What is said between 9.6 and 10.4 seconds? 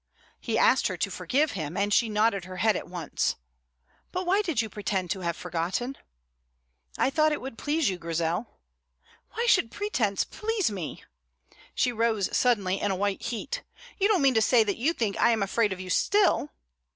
pretence